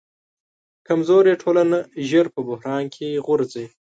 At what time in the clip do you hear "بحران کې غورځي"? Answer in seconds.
2.49-3.65